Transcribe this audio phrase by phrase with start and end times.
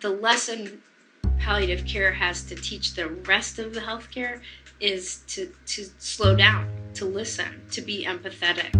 [0.00, 0.82] the lesson
[1.38, 4.40] palliative care has to teach the rest of the healthcare
[4.80, 8.72] is to to slow down, to listen, to be empathetic,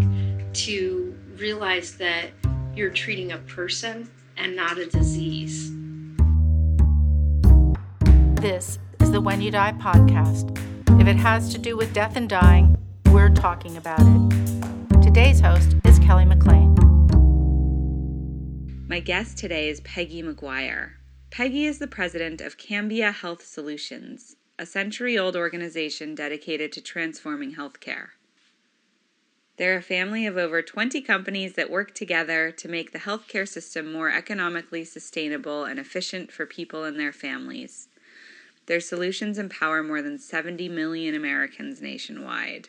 [0.54, 2.30] to realize that
[2.74, 5.70] you're treating a person and not a disease.
[8.40, 10.58] This is the When You Die podcast.
[11.00, 12.76] If it has to do with death and dying,
[13.06, 15.02] we're talking about it.
[15.02, 16.72] Today's host is Kelly McLean.
[18.88, 20.98] My guest today is Peggy Maguire.
[21.32, 27.54] Peggy is the president of Cambia Health Solutions, a century old organization dedicated to transforming
[27.54, 28.08] healthcare.
[29.56, 33.90] They're a family of over 20 companies that work together to make the healthcare system
[33.90, 37.88] more economically sustainable and efficient for people and their families.
[38.66, 42.68] Their solutions empower more than 70 million Americans nationwide.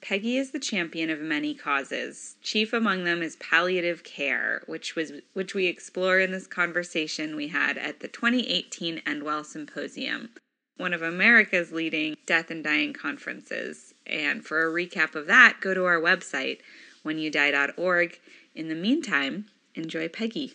[0.00, 2.36] Peggy is the champion of many causes.
[2.42, 7.48] Chief among them is palliative care, which was which we explore in this conversation we
[7.48, 10.30] had at the 2018 Endwell Symposium,
[10.78, 13.92] one of America's leading death and dying conferences.
[14.06, 16.60] And for a recap of that, go to our website,
[17.04, 18.18] whenyoudie.org.
[18.54, 20.54] In the meantime, enjoy Peggy.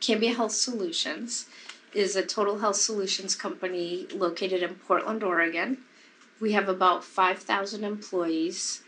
[0.00, 1.46] Cambia Health Solutions
[1.94, 5.78] is a total health solutions company located in Portland, Oregon.
[6.40, 8.82] We have about 5,000 employees,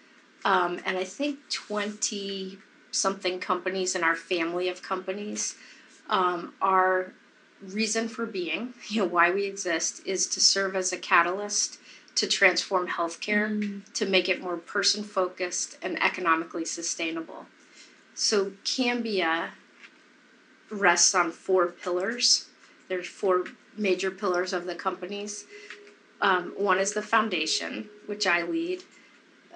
[0.44, 2.58] um, and I think 20
[2.90, 5.56] something companies in our family of companies.
[6.10, 7.12] Um, our
[7.62, 11.78] reason for being, you know, why we exist, is to serve as a catalyst
[12.16, 13.92] to transform healthcare, mm.
[13.92, 17.46] to make it more person focused and economically sustainable.
[18.14, 19.50] So, Cambia
[20.68, 22.48] rests on four pillars.
[22.88, 23.44] There's four
[23.76, 25.44] major pillars of the companies.
[26.20, 28.82] Um, one is the foundation, which I lead.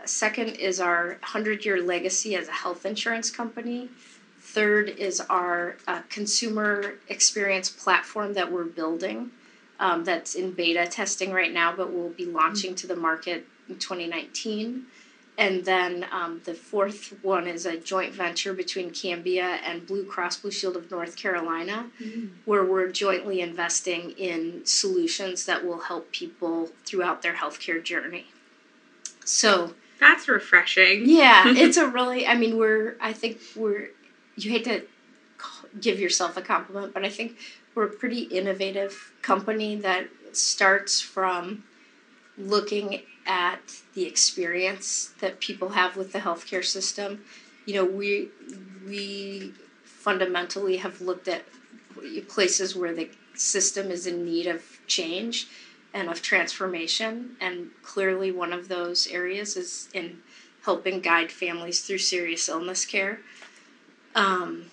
[0.05, 3.89] Second is our 100 year legacy as a health insurance company.
[4.41, 9.31] Third is our uh, consumer experience platform that we're building
[9.79, 13.79] um, that's in beta testing right now, but we'll be launching to the market in
[13.79, 14.87] 2019.
[15.39, 20.39] And then um, the fourth one is a joint venture between Cambia and Blue Cross
[20.39, 22.29] Blue Shield of North Carolina, mm-hmm.
[22.45, 28.27] where we're jointly investing in solutions that will help people throughout their healthcare journey.
[29.25, 31.03] So that's refreshing.
[31.07, 33.89] Yeah, it's a really, I mean, we're, I think we're,
[34.37, 34.83] you hate to
[35.81, 37.39] give yourself a compliment, but I think
[37.75, 41.65] we're a pretty innovative company that starts from
[42.37, 43.61] looking at
[43.95, 47.25] the experience that people have with the healthcare system.
[47.67, 48.29] You know, we
[48.87, 49.53] we
[49.85, 51.45] fundamentally have looked at
[52.29, 55.47] places where the system is in need of change
[55.95, 60.19] and of transformation, and clearly one of those areas is in
[60.65, 63.21] helping guide families through serious illness care.
[64.15, 64.67] Um,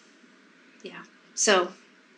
[0.84, 1.04] yeah,
[1.36, 1.70] so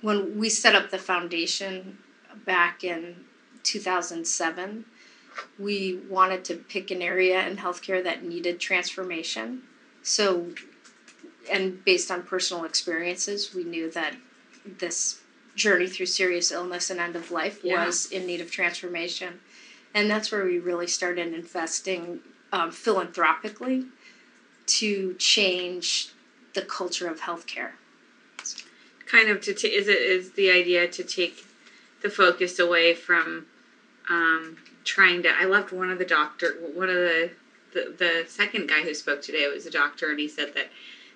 [0.01, 1.97] when we set up the foundation
[2.45, 3.15] back in
[3.63, 4.85] 2007
[5.57, 9.63] we wanted to pick an area in healthcare that needed transformation.
[10.03, 10.47] So,
[11.51, 14.15] and based on personal experiences, we knew that
[14.65, 15.21] this
[15.55, 17.85] journey through serious illness and end of life yeah.
[17.85, 19.39] was in need of transformation.
[19.93, 22.19] And that's where we really started investing
[22.53, 23.85] um, philanthropically
[24.65, 26.09] to change
[26.53, 27.71] the culture of healthcare.
[29.05, 31.45] Kind of to t- is it is the idea to take
[32.01, 33.45] the focus away from
[34.09, 35.29] um, trying to.
[35.29, 37.31] I loved one of the doctor, one of the,
[37.73, 40.69] the the second guy who spoke today was a doctor, and he said that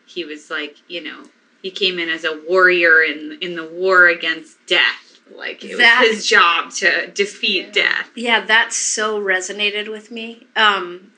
[0.06, 1.26] he was like, you know,
[1.62, 5.20] he came in as a warrior in in the war against death.
[5.36, 7.72] Like it that, was his job to defeat yeah.
[7.72, 8.10] death.
[8.16, 10.46] Yeah, that so resonated with me.
[10.56, 11.12] Um,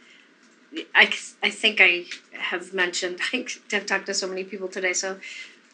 [0.95, 1.11] I,
[1.43, 5.17] I think I have mentioned, I've talked to so many people today, so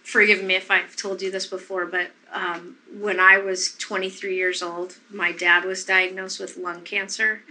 [0.03, 4.61] forgive me if I've told you this before, but um, when I was 23 years
[4.61, 7.41] old, my dad was diagnosed with lung cancer.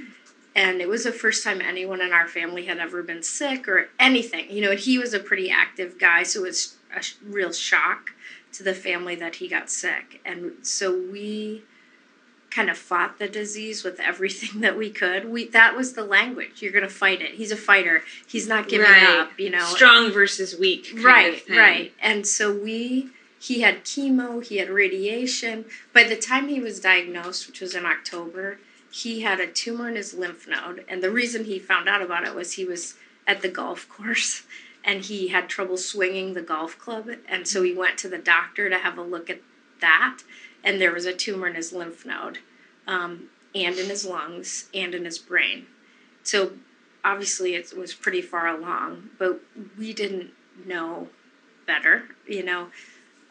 [0.54, 3.88] And it was the first time anyone in our family had ever been sick or
[3.98, 4.50] anything.
[4.50, 8.10] You know, he was a pretty active guy, so it was a real shock
[8.52, 10.20] to the family that he got sick.
[10.26, 11.62] And so we
[12.54, 15.30] kind of fought the disease with everything that we could.
[15.30, 16.62] We that was the language.
[16.62, 17.32] You're gonna fight it.
[17.32, 18.02] He's a fighter.
[18.26, 19.20] He's not giving right.
[19.20, 19.38] up.
[19.38, 20.88] You know, strong versus weak.
[21.02, 21.92] right, right.
[22.00, 23.10] And so we.
[23.38, 24.44] He had chemo.
[24.44, 25.64] He had radiation.
[25.92, 28.58] By the time he was diagnosed, which was in October,
[28.88, 30.84] he had a tumor in his lymph node.
[30.86, 32.94] And the reason he found out about it was he was
[33.26, 34.44] at the golf course
[34.84, 37.08] and he had trouble swinging the golf club.
[37.28, 39.40] And so he went to the doctor to have a look at
[39.80, 40.20] that
[40.64, 42.38] and there was a tumor in his lymph node,
[42.86, 45.66] um, and in his lungs, and in his brain.
[46.22, 46.52] So
[47.04, 49.40] obviously it was pretty far along, but
[49.78, 50.30] we didn't
[50.64, 51.08] know
[51.66, 52.68] better, you know.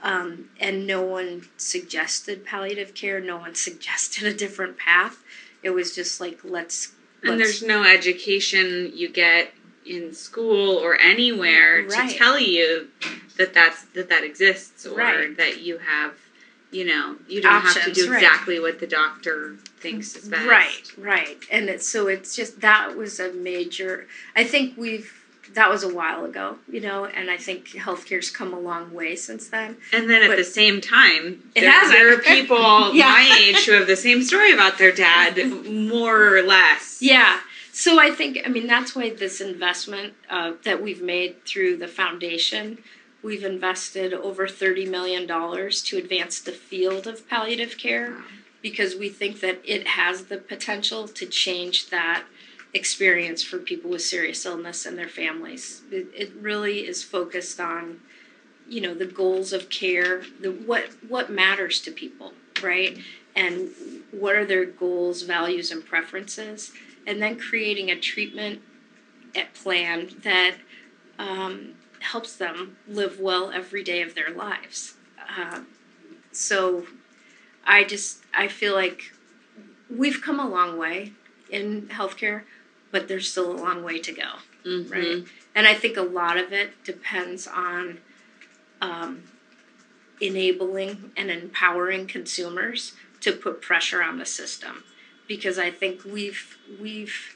[0.04, 3.22] Um, and no one suggested palliative care.
[3.22, 5.24] No one suggested a different path.
[5.64, 6.94] It was just like let's.
[7.24, 9.54] And let's- there's no education you get
[9.86, 12.10] in school or anywhere Right.
[12.12, 12.90] to tell you
[13.38, 15.38] that that's that that exists or Right.
[15.38, 16.14] that you have
[16.72, 18.22] you know you don't have to Options, do right.
[18.24, 21.38] exactly what the doctor thinks is best Right, right.
[21.52, 25.12] And it's so it's just that was a major I think we've
[25.54, 29.18] that was a while ago, you know, and I think healthcare's come a long way
[29.18, 29.76] since then.
[29.92, 33.10] and then at But- the same time It there, there are people Yeah.
[33.10, 35.38] my age who have the same story about their dad
[35.70, 37.40] more or less Yeah.
[37.74, 41.88] So I think I mean that's why this investment uh, that we've made through the
[41.88, 42.78] foundation,
[43.24, 48.18] we've invested over thirty million dollars to advance the field of palliative care
[48.62, 52.24] because we think that it has the potential to change that
[52.74, 55.82] experience for people with serious illness and their families.
[55.92, 58.00] It, it really is focused on,
[58.70, 62.34] you know, the goals of care, the what what matters to people,
[62.64, 62.98] right?
[63.36, 63.70] And
[64.12, 66.72] what are their goals, values, and preferences,
[67.08, 68.62] and then creating a treatment
[69.54, 70.56] plan that
[71.18, 74.96] um, helps them live well every day of their lives.
[75.38, 75.62] Uh,
[76.32, 76.86] so,
[77.66, 79.14] I just I feel like
[79.90, 81.14] we've come a long way
[81.50, 82.44] in healthcare,
[82.92, 84.30] but there's still a long way to go,
[84.66, 84.92] Mhm.
[84.92, 85.24] right?
[85.54, 88.00] And I think a lot of it depends on
[88.82, 89.24] um,
[90.20, 94.84] enabling and empowering consumers to put pressure on the system,
[95.28, 97.36] because I think we've we've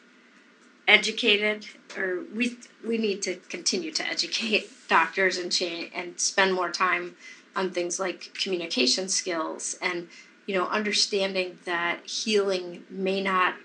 [0.88, 1.66] educated
[1.98, 7.16] or we we need to continue to educate doctors and change and spend more time
[7.56, 10.08] on things like communication skills and
[10.46, 13.56] you know understanding that healing may not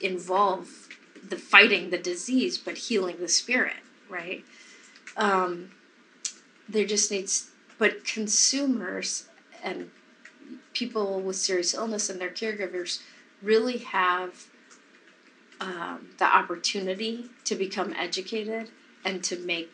[0.00, 0.88] involve
[1.28, 3.76] the fighting the disease but healing the spirit
[4.10, 4.44] right?
[5.16, 5.70] Um,
[6.68, 9.26] there just needs but consumers
[9.62, 9.90] and
[10.74, 13.00] people with serious illness and their caregivers
[13.42, 14.46] really have
[15.60, 18.70] um, the opportunity to become educated
[19.04, 19.70] and to make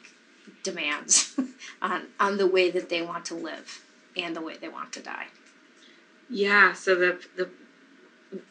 [0.62, 1.38] demands
[1.82, 3.82] on on the way that they want to live
[4.16, 5.26] and the way they want to die.
[6.28, 6.72] Yeah.
[6.72, 7.48] So the the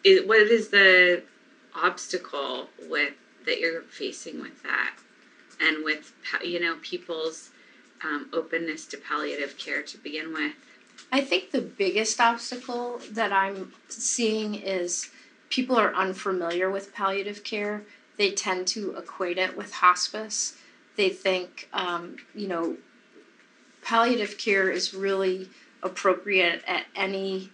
[0.03, 1.23] it, what is the
[1.73, 3.13] obstacle with
[3.45, 4.95] that you're facing with that,
[5.59, 7.49] and with you know people's
[8.03, 10.53] um, openness to palliative care to begin with?
[11.11, 15.09] I think the biggest obstacle that I'm seeing is
[15.55, 17.81] people are unfamiliar with palliative care.
[18.17, 20.57] They tend to equate it with hospice.
[20.97, 22.75] They think, um, you know,
[23.81, 25.47] palliative care is really
[25.81, 27.51] appropriate at any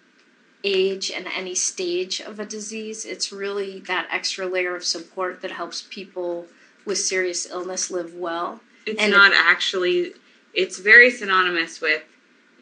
[0.63, 3.05] age and any stage of a disease.
[3.05, 6.47] It's really that extra layer of support that helps people
[6.85, 8.61] with serious illness live well.
[8.87, 10.13] It's And not actually.
[10.55, 12.03] It's very synonymous with,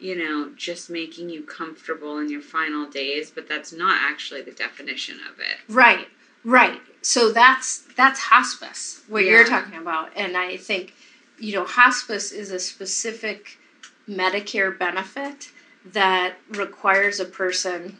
[0.00, 4.52] you know, just making you comfortable in your final days, but that's not actually the
[4.52, 5.58] definition of it.
[5.68, 6.08] Right,
[6.44, 6.80] right.
[7.02, 9.30] So that's that's hospice, what Yeah.
[9.30, 10.12] you're talking about.
[10.16, 10.94] And I think,
[11.38, 13.58] you know, hospice is a specific
[14.08, 15.50] Medicare benefit
[15.84, 17.96] that requires a person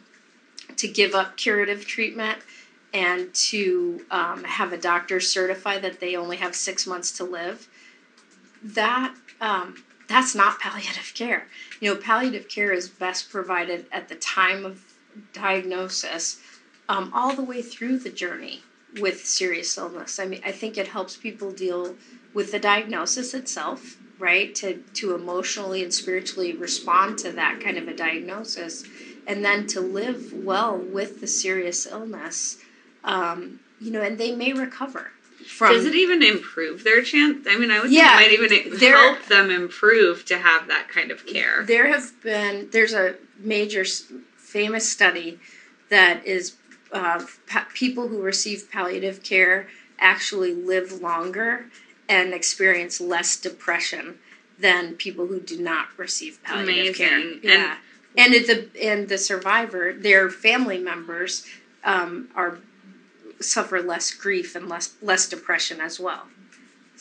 [0.77, 2.39] to give up curative treatment
[2.93, 7.67] and to um, have a doctor certify that they only have six months to live.
[8.63, 11.47] That um, that's not palliative care.
[11.79, 14.83] You know, palliative care is best provided at the time of
[15.33, 16.39] diagnosis,
[16.89, 18.61] um, all the way through the journey
[18.99, 20.19] with serious illness.
[20.19, 21.95] I mean, I think it helps people deal
[22.33, 24.53] with the diagnosis itself, right?
[24.55, 28.83] To to emotionally and spiritually respond to that kind of a diagnosis,
[29.27, 32.57] and then to live well with the serious illness.
[33.03, 35.11] Um, you know, and they may recover
[35.45, 35.73] from.
[35.73, 37.45] Does it even improve their chance?
[37.47, 40.67] I mean, I would Yeah, think it might even there- help them improve to have
[40.67, 41.63] that kind of care.
[41.65, 43.83] There have been there's a major
[44.37, 45.39] famous study
[45.89, 46.55] that is
[46.91, 49.67] uh, pa- people who receive palliative care
[49.99, 51.65] actually live longer
[52.09, 54.19] and experience less depression
[54.59, 57.15] than people who do not receive palliative care.
[57.15, 57.33] Amazing.
[57.35, 57.77] And- Yeah,
[58.17, 61.45] and, it, the and the survivor, their family members
[61.83, 62.59] um, are
[63.41, 66.27] suffer less grief and less less depression as well.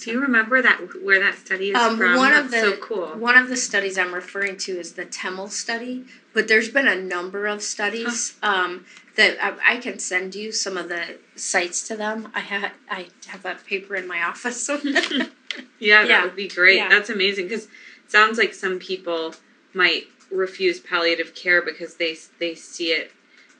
[0.01, 2.17] Do you remember that where that study is Um, from?
[2.17, 3.09] one That's of the so cool.
[3.17, 6.97] one of the studies I'm referring to is the Temel study, but there's been a
[6.97, 11.97] number of studies um, that I, I can send you some of the sites to
[11.97, 12.29] them.
[12.35, 14.65] I have I have that paper in my office.
[14.65, 14.81] So
[15.79, 16.25] Yeah, that Yeah.
[16.25, 16.77] would be great.
[16.77, 16.89] Yeah.
[16.89, 17.71] That's amazing because it
[18.11, 19.35] sounds like some people
[19.75, 23.11] might refuse palliative care because they they see it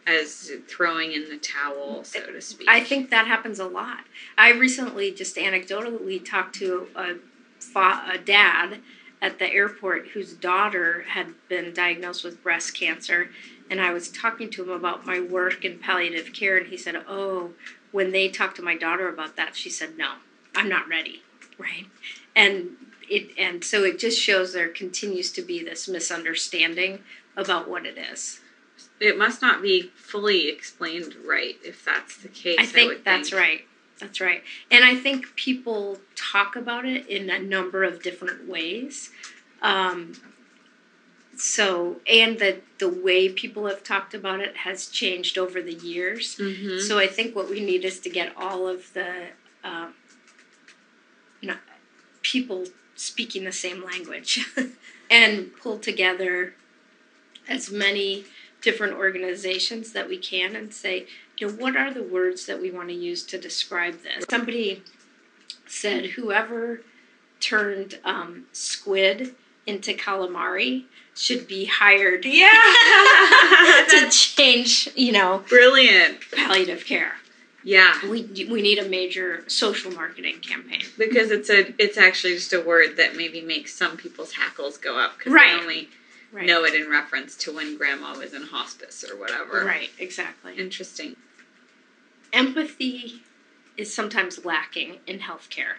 [0.07, 2.67] as throwing in the towel, so to speak.
[2.69, 4.05] I think that happens a lot.
[4.37, 7.17] I recently just anecdotally talked to a,
[7.77, 8.81] a dad,
[9.23, 13.31] at the airport whose daughter had been diagnosed with breast cancer.
[13.71, 16.97] And I was talking to him about my work in palliative care, and he said,
[17.07, 17.53] Oh,
[17.93, 20.15] when they talked to my daughter about that, she said, No,
[20.57, 21.23] I'm not ready.
[21.59, 21.87] Right.
[22.35, 22.71] And
[23.09, 27.01] it and so it just shows there continues to be this misunderstanding
[27.37, 28.41] about what it is.
[29.01, 32.57] It must not be fully explained right if that's the case.
[32.59, 33.41] I think I that's think.
[33.41, 33.61] right.
[33.99, 34.43] That's right.
[34.71, 39.11] And I think people talk about it in a number of different ways.
[39.63, 40.13] Um,
[41.37, 46.37] so, and the, the way people have talked about it has changed over the years.
[46.37, 46.81] Mhm.
[46.81, 49.29] So I think what we need is to get all of the
[49.65, 49.95] um,
[51.43, 51.59] not,
[52.23, 52.67] people
[52.97, 54.47] speaking the same language
[55.11, 56.55] and pull together
[57.49, 58.25] as many
[58.63, 61.07] different organizations that we can and say,
[61.39, 64.25] you know, what are the words that we want to use to describe this?
[64.29, 64.83] Somebody
[65.67, 66.83] said, whoever
[67.41, 69.35] turned um, squid
[69.67, 72.49] into calamari should be hired Yeah.
[73.89, 76.19] to change, you know, Brilliant.
[76.33, 77.15] palliative care.
[77.63, 77.95] Yeah.
[78.09, 80.81] We we need a major social marketing campaign.
[80.97, 84.99] Because it's a it's actually just a word that maybe makes some people's hackles go
[84.99, 85.55] up because Right.
[85.57, 85.89] they only
[86.33, 86.47] Right.
[86.47, 89.65] know it in reference to when grandma was in hospice or whatever.
[89.65, 89.91] Right.
[89.99, 90.57] Exactly.
[90.57, 91.17] Interesting.
[92.33, 93.23] Empathy
[93.77, 95.77] is sometimes lacking in healthcare.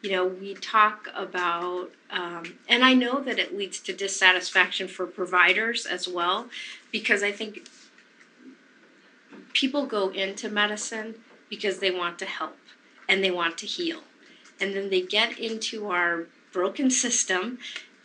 [0.00, 5.06] You know, we talk about, um, and I know that it leads to dissatisfaction for
[5.06, 6.48] providers as well,
[6.92, 7.66] because I think
[9.52, 11.16] people go into medicine
[11.50, 12.58] because they want to help
[13.08, 14.02] and they want to heal.
[14.60, 17.58] And then they get into our broken system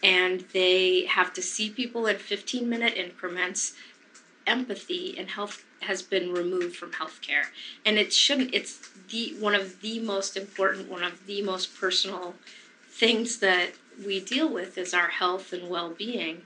[0.04, 3.74] and they have to see people in 15 minute increments.
[4.46, 7.46] Empathy and health has been removed from healthcare.
[7.86, 12.36] And it shouldn't, it's the one of the most important, one of the most personal
[12.90, 13.72] things that
[14.06, 16.42] we deal with is our health and well being.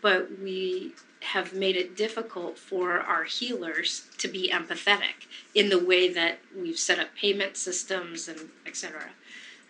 [0.00, 6.12] But we have made it difficult for our healers to be empathetic in the way
[6.12, 9.10] that we've set up payment systems and et cetera.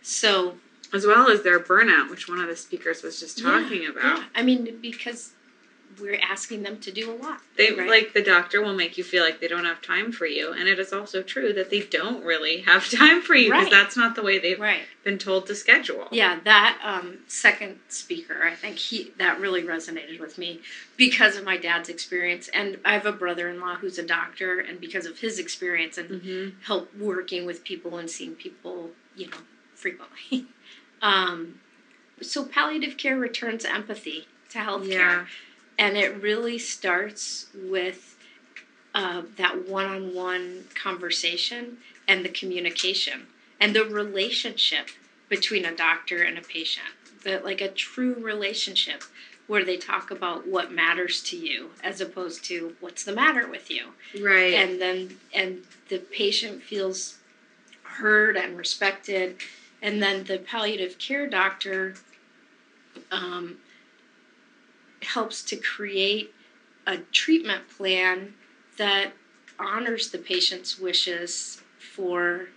[0.02, 0.56] So
[0.94, 4.18] As well as their burnout, which one of the speakers was just talking yeah, about.
[4.18, 4.24] yeah.
[4.34, 5.32] I mean, because
[6.00, 7.40] we're asking them to do a lot.
[7.56, 7.88] They right?
[7.88, 10.68] like the doctor will make you feel like they don't have time for you, and
[10.68, 13.70] it is also true that they don't really have time for you because Right.
[13.70, 14.82] that's not the way they've right.
[15.02, 16.08] been told to schedule.
[16.10, 20.60] Yeah, that um, second speaker, I think he that really resonated with me
[20.96, 25.06] because of my dad's experience, and I have a brother-in-law who's a doctor, and because
[25.06, 29.36] of his experience and hmm help working with people and seeing people, you know,
[29.74, 30.46] frequently.
[31.04, 31.60] um,
[32.22, 35.26] so palliative care returns empathy to healthcare, Yeah.
[35.78, 38.16] and it really starts with
[38.94, 41.76] uh, that one-on-one conversation
[42.08, 43.26] and the communication
[43.60, 44.88] and the relationship
[45.28, 46.86] between a doctor and a patient.
[47.24, 49.02] That like a true relationship
[49.46, 53.70] where they talk about what matters to you as opposed to what's the matter with
[53.70, 54.54] you Right.
[54.54, 57.16] and then and the patient feels
[57.82, 59.36] heard and respected
[59.84, 61.94] and then the palliative care doctor
[63.12, 63.58] um,
[65.02, 66.34] helps to create
[66.86, 68.32] a treatment plan
[68.78, 69.12] that
[69.58, 72.48] honors the patient's wishes for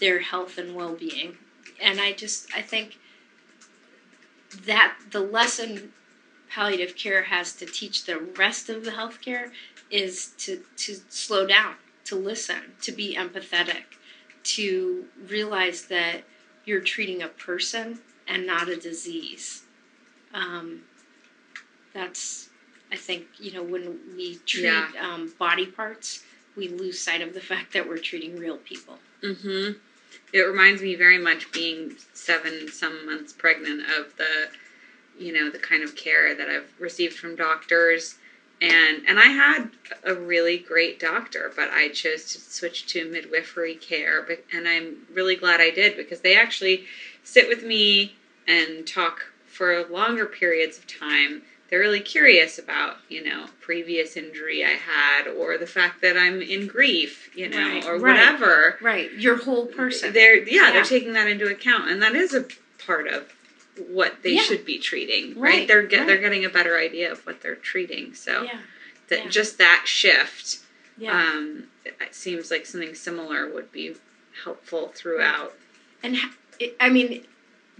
[0.00, 1.36] their health and well-being.
[1.80, 2.98] And i just i think
[4.66, 5.92] that the lesson
[6.48, 9.50] palliative care has to teach the rest of the healthcare
[9.90, 13.84] is to to slow down, to listen, to be empathetic,
[14.42, 16.22] to realize that
[16.70, 17.98] you're treating a person
[18.28, 19.62] and not a disease.
[20.32, 20.84] Um,
[21.92, 22.48] that's,
[22.92, 24.88] I think, you know, when we treat Yeah.
[25.00, 26.22] um, body parts,
[26.56, 29.00] we lose sight of the fact that we're treating real people.
[29.20, 29.70] hmm
[30.32, 34.48] It reminds me very much being seven some months pregnant of the,
[35.18, 38.14] you know, the kind of care that I've received from doctors,
[38.60, 39.70] and and I had
[40.04, 45.06] a really great doctor, but I chose to switch to midwifery care, but and I'm
[45.12, 46.84] really glad I did because they actually
[47.24, 48.14] sit with me
[48.46, 51.42] and talk for longer periods of time.
[51.68, 56.42] They're really curious about, you know, previous injury I had or the fact that I'm
[56.42, 58.02] in grief, you know, Right, or right.
[58.02, 60.12] whatever Right, your whole person.
[60.12, 60.72] they're yeah, Yeah.
[60.72, 62.46] they're taking that into account, and that is a
[62.84, 63.32] part of
[63.88, 64.42] what they Yeah.
[64.42, 65.50] should be treating, right?
[65.60, 68.14] Right, They're get, they're getting a better idea of what they're treating.
[68.14, 68.58] So yeah,
[69.08, 69.28] that yeah.
[69.30, 70.58] just that shift,
[71.08, 73.94] um, it seems like something similar would be
[74.44, 75.54] helpful throughout.
[76.02, 76.16] And
[76.78, 77.24] I mean,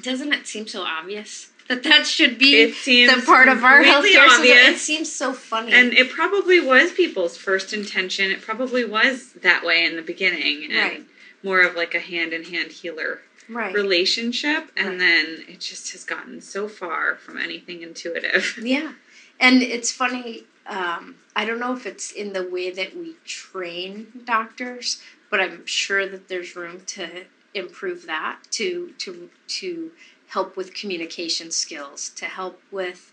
[0.00, 3.82] doesn't it seem so obvious that that should be It seems the part of our
[3.82, 4.44] healthcare system?
[4.74, 5.72] It seems so funny.
[5.72, 8.30] And it probably was people's first intention.
[8.30, 11.02] It probably was that way in the beginning, and Right.
[11.42, 13.20] more of like a hand in hand healer
[13.50, 13.74] right.
[13.74, 14.98] relationship, and Right.
[14.98, 18.58] then it just has gotten so far from anything intuitive.
[18.62, 18.92] Yeah.
[19.38, 24.22] And it's funny, um, I don't know if it's in the way that we train
[24.24, 29.92] doctors, but I'm sure that there's room to improve that to to to
[30.28, 33.12] help with communication skills, to help with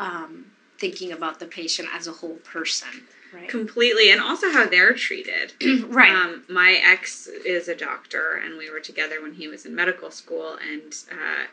[0.00, 2.88] um, thinking about the patient as a whole person,
[3.32, 3.48] right?
[3.48, 5.52] Completely, and also how they're treated.
[5.88, 6.10] right.
[6.12, 10.10] Um, my ex is a doctor, and we were together when he was in medical
[10.10, 11.44] school, and uh,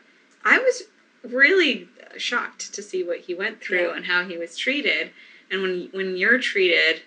[0.44, 0.84] I was
[1.24, 3.96] really shocked to see what he went through Yeah.
[3.96, 5.10] and how he was treated.
[5.50, 7.02] And when when you're treated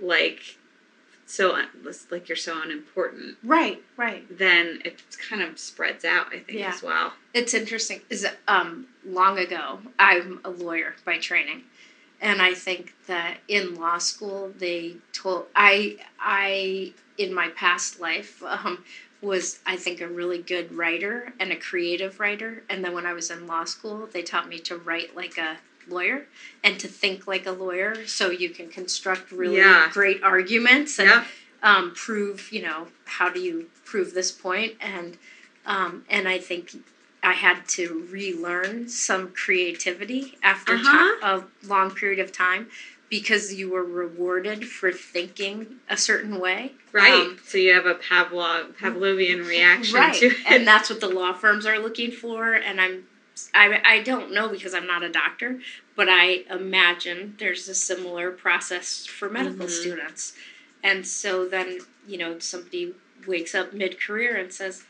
[0.00, 0.56] like
[1.26, 1.68] so un-
[2.10, 4.24] like you're so unimportant, right, right.
[4.36, 6.26] then it kind of spreads out.
[6.28, 6.72] I think Yeah.
[6.74, 7.12] as well.
[7.34, 8.00] It's interesting.
[8.10, 11.62] Is um long ago, I'm a lawyer by training,
[12.20, 18.42] and I think that in law school they told I I in my past life
[18.46, 18.84] um,
[19.20, 23.12] was I think a really good writer and a creative writer, and then when I
[23.12, 25.58] was in law school, they taught me to write like a
[25.88, 26.26] lawyer
[26.62, 28.06] and to think like a lawyer.
[28.06, 29.88] So you can construct really Yeah.
[29.92, 31.24] great arguments and
[31.62, 34.74] um, prove you know how do you prove this point?
[34.80, 35.16] And
[35.66, 36.70] um, and I think
[37.22, 41.16] I had to relearn some creativity after Uh-huh.
[41.22, 42.66] a long period of time
[43.08, 47.12] because you were rewarded for thinking a certain way Right.
[47.12, 50.36] Um, so you have a Pavlov Pavlovian reaction right to it.
[50.46, 53.06] and that's what the law firms are looking for and i'm
[53.54, 55.60] I, I don't know because i'm not a doctor
[55.94, 59.70] but i imagine there's a similar process for medical Mhm.
[59.70, 60.32] students
[60.82, 62.92] and so then you know somebody
[63.26, 64.82] wakes up mid-career and says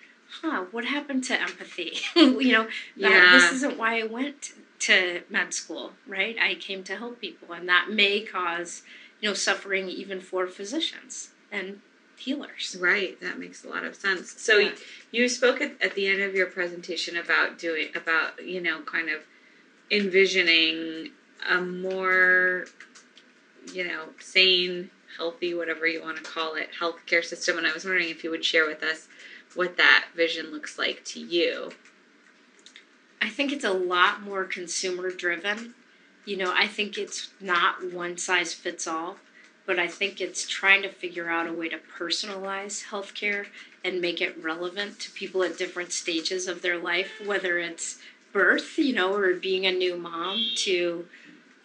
[0.43, 3.31] huh what happened to empathy you know Yeah.
[3.33, 7.69] this isn't why i went to med school right i came to help people and
[7.69, 8.83] that may cause
[9.21, 11.81] you know suffering even for physicians and
[12.17, 14.35] healers Right, that makes a lot of sense.
[14.41, 14.73] So Yeah.
[15.11, 19.09] you spoke at, at the end of your presentation about doing about you know kind
[19.09, 19.23] of
[19.91, 21.11] envisioning
[21.49, 22.67] a more
[23.73, 27.59] you know sane, healthy, whatever you want to call it, healthcare system.
[27.59, 29.09] And I was wondering if you would share with us
[29.55, 31.71] what that vision looks like to you.
[33.21, 35.75] I think it's a lot more consumer driven.
[36.25, 39.17] You know, I think it's not one size fits all,
[39.67, 43.47] but I think it's trying to figure out a way to personalize healthcare
[43.85, 47.99] and make it relevant to people at different stages of their life, whether it's
[48.33, 51.07] birth, you know, or being a new mom to,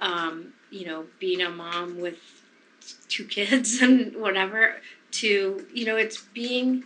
[0.01, 2.17] um, you know, being a mom with
[3.07, 4.77] two kids and whatever,
[5.11, 6.83] to, you know, it's being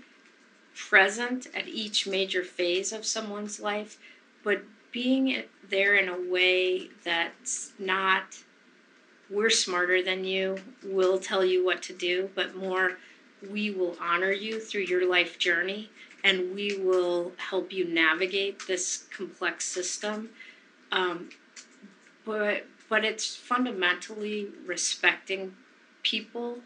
[0.87, 3.97] present at each major phase of someone's life
[4.43, 4.61] but
[4.91, 8.37] being there in a way that's not
[9.29, 12.97] we're smarter than you we'll tell you what to do but more
[13.51, 15.89] we will honor you through your life journey
[16.23, 20.29] and we will help you navigate this complex system.
[20.91, 21.29] Um,
[22.25, 25.55] but but it's fundamentally respecting
[26.01, 26.59] people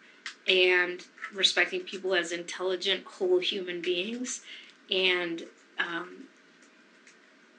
[0.47, 4.41] and respecting people as intelligent whole human beings
[4.91, 5.43] and
[5.79, 6.25] um,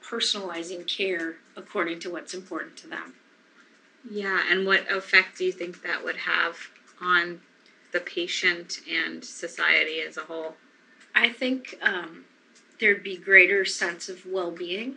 [0.03, 3.13] personalizing care according to what's important to them.
[4.09, 6.57] Yeah, and what effect do you think that would have
[7.01, 7.41] on
[7.91, 10.55] the patient and society as a whole?
[11.15, 12.25] I think um,
[12.79, 14.95] there'd be greater sense of well-being,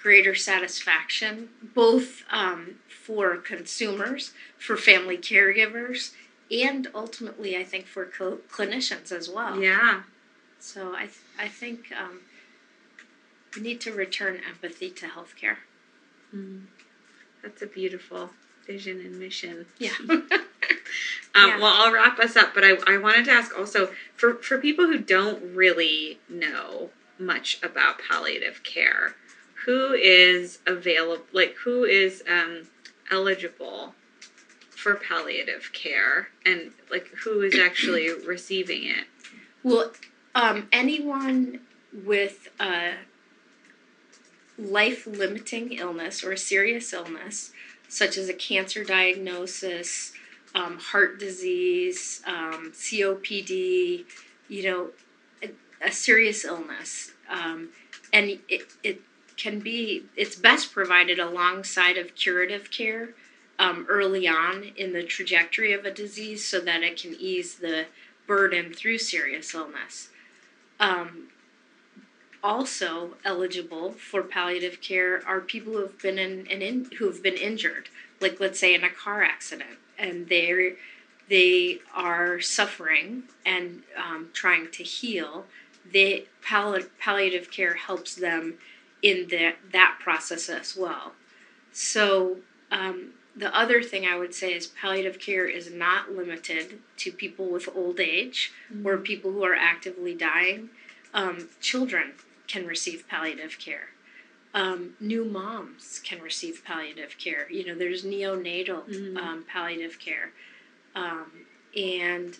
[0.00, 6.12] greater satisfaction, both um, for consumers, for family caregivers,
[6.50, 9.60] and ultimately, I think for cl- clinicians as well.
[9.60, 10.02] Yeah.
[10.58, 12.20] So I, th- I think um,
[13.54, 15.56] we need to return empathy to healthcare.
[16.34, 16.64] Mm.
[17.42, 18.30] That's a beautiful
[18.66, 19.66] vision and mission.
[19.78, 19.92] Yeah.
[21.34, 21.58] Um, Yeah.
[21.58, 24.86] Well, I'll wrap us up, but I, I wanted to ask also for, for people
[24.86, 29.14] who don't really know much about palliative care,
[29.66, 32.68] who is available, like who is um,
[33.10, 33.94] eligible
[34.78, 39.06] for palliative care, and like who is actually receiving it?
[39.64, 39.90] Well,
[40.36, 41.62] um, anyone
[41.92, 42.92] with a
[44.56, 47.50] life limiting illness or a serious illness,
[47.88, 50.12] such as a cancer diagnosis,
[50.54, 54.04] um, heart disease, um, COPD,
[54.48, 54.90] you know,
[55.42, 55.50] a,
[55.84, 57.14] a serious illness.
[57.28, 57.70] Um,
[58.12, 59.00] and it, it
[59.36, 63.08] can be, it's best provided alongside of curative care
[63.58, 67.86] um, early on in the trajectory of a disease so that it can ease the
[68.26, 70.10] burden through serious illness.
[70.78, 71.28] Um,
[72.42, 77.34] also eligible for palliative care are people who have been in, in, who have been
[77.34, 77.88] injured,
[78.20, 80.72] like let's say in a car accident, and they're
[81.28, 85.44] they are suffering and um, trying to heal.
[85.92, 88.54] they palli- palliative care helps them
[89.02, 91.12] in that that process as well.
[91.72, 92.38] So
[92.70, 97.48] um, the other thing I would say is palliative care is not limited to people
[97.48, 98.86] with old age mm-hmm.
[98.86, 100.70] or people who are actively dying.
[101.14, 102.14] Um, children
[102.48, 103.90] can receive palliative care.
[104.54, 107.50] Um, new moms can receive palliative care.
[107.50, 109.16] You know, there's neonatal mm-hmm.
[109.16, 110.32] um, palliative care,
[110.96, 111.30] um,
[111.76, 112.36] and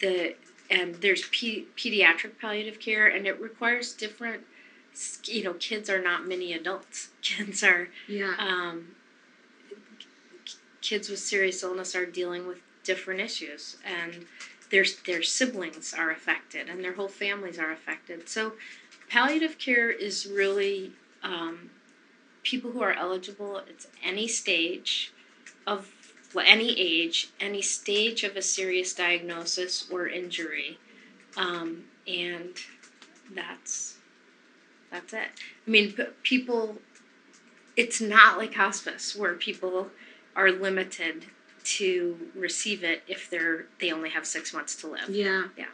[0.00, 0.36] the
[0.70, 4.42] and there's pe- pediatric palliative care, and it requires different.
[5.24, 7.08] You know, kids are not mini adults.
[7.22, 8.34] Kids are yeah.
[10.82, 14.26] Kids with serious illness are dealing with different issues, and
[14.70, 18.28] their their siblings are affected, and their whole families are affected.
[18.28, 18.54] So,
[19.08, 20.92] palliative care is really
[21.22, 21.70] um,
[22.42, 23.58] people who are eligible.
[23.68, 25.12] It's any stage
[25.66, 25.90] of
[26.34, 30.78] well, any age, any stage of a serious diagnosis or injury,
[31.36, 32.54] um, and
[33.34, 33.96] that's
[34.90, 35.28] that's it.
[35.66, 36.78] I mean, people.
[37.74, 39.88] It's not like hospice where people
[40.34, 41.26] are limited
[41.64, 45.08] to receive it if they're they only have six months to live.
[45.08, 45.44] Yeah.
[45.56, 45.66] Yeah.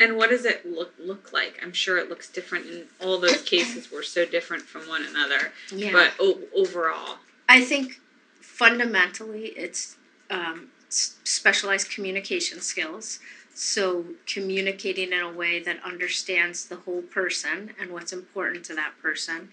[0.00, 1.58] And what does it look look like?
[1.62, 5.52] I'm sure it looks different in all those cases were so different from one another.
[5.74, 5.92] Yeah.
[5.92, 7.16] But o- overall,
[7.48, 8.00] I think
[8.40, 9.96] fundamentally it's
[10.30, 13.20] um, specialized communication skills.
[13.54, 18.92] So communicating in a way that understands the whole person and what's important to that
[19.02, 19.50] person,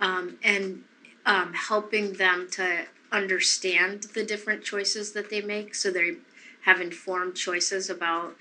[0.00, 0.84] um, and
[1.26, 6.16] um, helping them to understand the different choices that they make so they
[6.64, 8.34] have informed choices about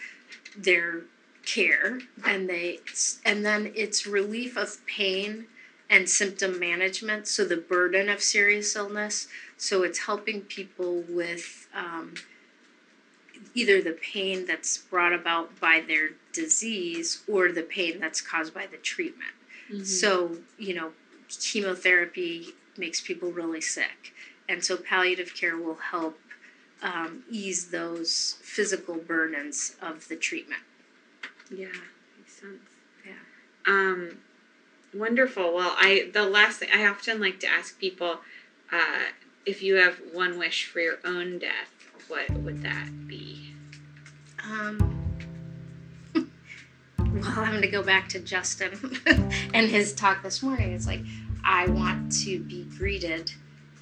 [0.58, 1.02] their
[1.46, 2.80] care and they
[3.24, 5.46] and then it's relief of pain
[5.90, 12.16] and symptom management so the burden of serious illness so it's helping people with um,
[13.54, 18.66] either the pain that's brought about by their disease or the pain that's caused by
[18.66, 19.34] the treatment
[19.70, 19.84] mm-hmm.
[19.84, 20.92] so you know
[21.30, 24.13] chemotherapy makes people really sick
[24.48, 26.20] and so palliative care will help
[26.82, 30.62] um, ease those physical burdens of the treatment.
[31.50, 31.68] Yeah,
[32.18, 32.60] makes sense.
[33.06, 33.14] Yeah.
[33.66, 34.18] Um,
[34.94, 35.54] wonderful.
[35.54, 38.20] Well, I the last thing I often like to ask people,
[38.72, 39.04] uh,
[39.46, 41.72] if you have one wish for your own death,
[42.08, 43.54] what would that be?
[44.44, 44.90] Um.
[46.98, 49.00] Well, I'm going to go back to Justin
[49.54, 50.74] and his talk this morning.
[50.74, 51.02] It's like,
[51.44, 53.32] I want to be greeted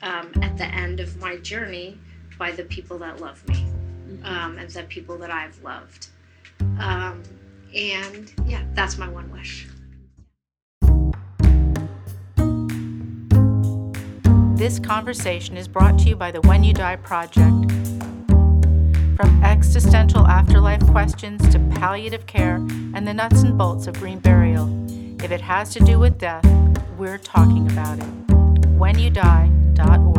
[0.01, 1.97] um, at the end of my journey
[2.37, 4.25] by the people that love me mm-hmm.
[4.25, 6.07] um, and the people that I've loved.
[6.79, 7.23] Um,
[7.75, 9.67] and yeah, that's my one wish.
[14.57, 17.71] This conversation is brought to you by the When You Die Project.
[19.15, 22.55] From existential afterlife questions to palliative care
[22.93, 24.67] and the nuts and bolts of green burial.
[25.23, 26.45] If it has to do with death,
[26.97, 28.05] we're talking about it.
[28.77, 30.10] When You Die dot.